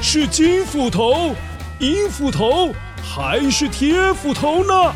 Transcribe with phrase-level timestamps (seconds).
[0.00, 1.34] 是金斧头、
[1.80, 2.70] 银斧头
[3.02, 4.92] 还是铁斧头呢？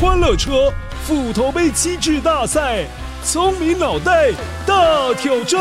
[0.00, 0.72] 欢乐车
[1.04, 2.86] 斧头杯机智大赛，
[3.24, 4.32] 聪明脑袋
[4.64, 5.60] 大挑战。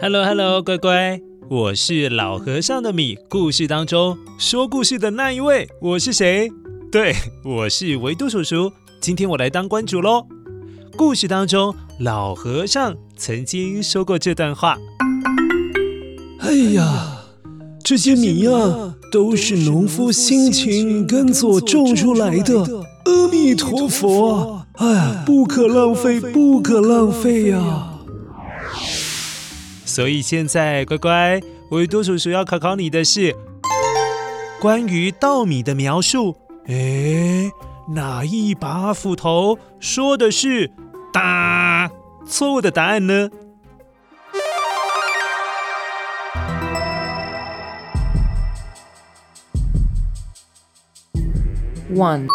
[0.00, 3.16] Hello Hello，乖乖，我是老和尚的米。
[3.28, 6.50] 故事当中说故事的那一位，我是谁？
[6.90, 7.14] 对，
[7.44, 8.72] 我是维多叔叔。
[9.00, 10.26] 今天我来当关主喽。
[10.96, 14.76] 故事当中，老和尚曾经说过这段话
[16.40, 17.18] ：“哎呀，
[17.82, 22.84] 这些米呀，都是农夫辛勤耕作种出来的。
[23.04, 27.94] 阿弥陀佛，哎，不可浪费，不可浪费呀！
[29.84, 33.34] 所以现在，乖乖，维多叔叔要考考你的是
[34.60, 36.36] 关于稻米的描述。
[36.66, 37.50] 哎。”
[37.94, 40.70] 哪一把斧头说的是
[41.12, 41.90] “打”？
[42.26, 43.28] 错误的答案呢
[51.94, 52.26] ？One，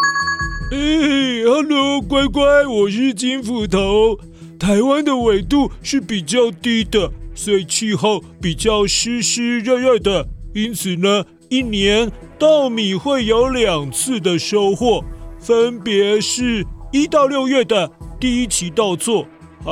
[0.70, 4.18] 哎，Hello，乖乖，我是金斧头。
[4.56, 15.04] 台湾的纬度是比较低的，所以气候比较湿湿热热的，因此呢，一年稻米会有两次的收获。
[15.40, 19.24] 分别是一到六月的第一期稻作，
[19.64, 19.70] 还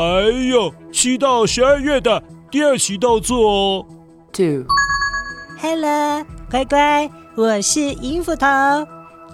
[0.48, 3.86] 有七到十二月的第二期稻作哦。
[4.32, 8.46] Two，Hello，乖乖，我是银斧头。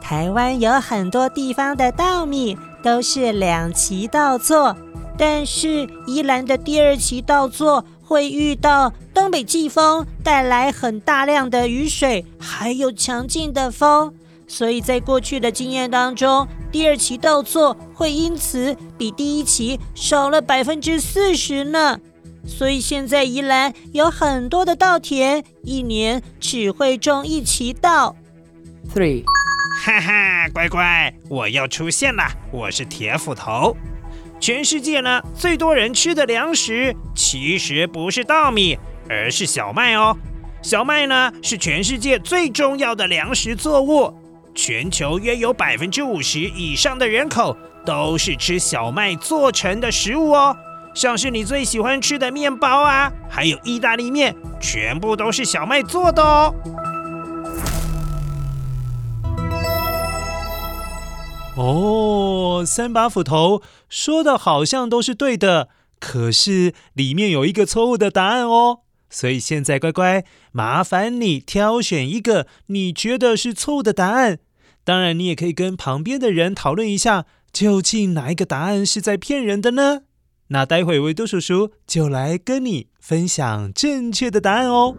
[0.01, 4.75] 台湾有很多地方的稻米都是两期稻作，
[5.19, 14.15] 但是宜兰的第二期稻作会遇到东北季风带来很大量的雨水，还有强劲的风。
[14.47, 21.99] 所以在过去的经验当中，第二期稻作会因此比第一期少了百分之四十呢。
[22.45, 28.17] 所以现在宜兰有很多的稻田，一年只会种一期稻。
[28.93, 29.25] Three，
[29.85, 33.77] 哈哈，乖乖，我要出现了，我是铁斧头。
[34.41, 38.77] 全世界呢，最多人吃的粮食其实不是稻米，
[39.09, 40.17] 而是小麦哦。
[40.63, 44.13] 小麦呢，是全世界最重要的粮食作物。
[44.55, 50.57] 全球约有百分之五十以上的人口都是吃小麦做成的食物哦，
[50.95, 56.55] 像是你最喜欢吃的面包啊，还有意大利面，全部都是小麦做的哦。
[61.57, 65.69] 哦，三把斧头说的好像都是对的，
[65.99, 68.81] 可是里面有一个错误的答案哦。
[69.13, 74.39] 所以现在乖乖，麻烦你挑选一个你觉得是错误的答案。
[74.85, 80.01] 当然，你也可以跟旁边的人讨论一下，究竟哪一个答案是在骗人的呢？
[80.49, 84.97] 那待会维多叔叔就来跟你分享正确的答案哦。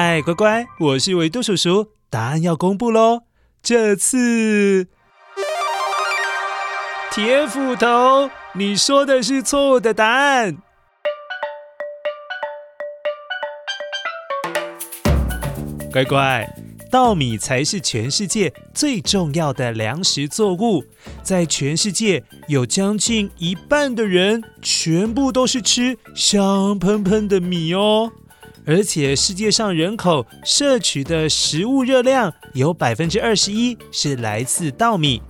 [0.00, 3.22] 嗨，乖乖，我是维多叔叔，答案要公布喽。
[3.60, 4.86] 这次
[7.10, 10.58] 铁斧头，你说的是错误的答案。
[15.90, 16.48] 乖乖，
[16.92, 20.84] 稻米才是全世界最重要的粮食作物，
[21.24, 28.12] 在全世界有将近一半的人，全部都是吃香喷喷的米哦。
[28.68, 35.22] 而且世界上人口摄取的食物热量有百分之二十一是来自稻米，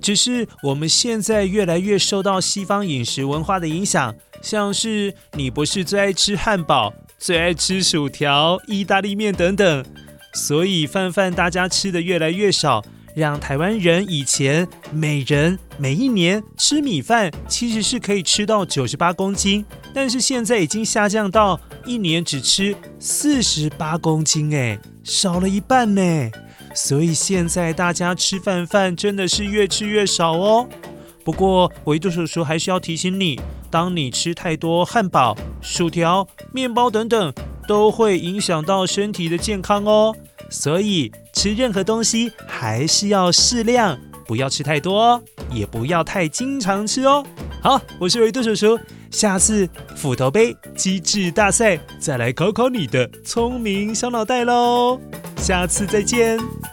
[0.00, 9.84] 只是我们现在越来越受到西方饮食文化的影响，像是你不是最爱吃汉堡、最爱吃薯条、意大利面等等，
[10.32, 12.82] 所以饭饭大家吃的越来越少。
[13.14, 19.64] 让台湾人以前每人每一年吃米饭其实是可以吃到九十八公斤，
[19.96, 26.30] 但是现在已经下降到一年只吃四十八公斤，哎，少了一半呢。
[26.74, 30.68] 所以现在大家吃饭饭真的是越吃越少哦。
[31.24, 33.40] 不过维度叔叔还是要提醒你，
[33.70, 37.32] 当你吃太多汉堡、薯条、面包等等，
[37.66, 40.14] 都会影响到身体的健康哦。
[40.50, 47.24] 所以吃任何东西还是要适量，不要吃太多，也不要太经常吃哦。
[47.62, 48.78] 好，我是维度叔叔，
[49.10, 55.00] 下次斧头杯机智大赛再来考考你的聪明小脑袋喽。
[55.36, 56.65] 下次再见。